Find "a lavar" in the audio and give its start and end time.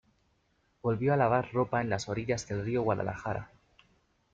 1.13-1.53